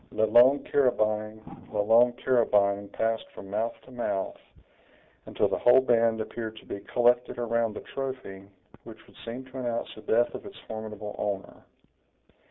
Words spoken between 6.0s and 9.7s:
appeared to be collected around a trophy which would seem to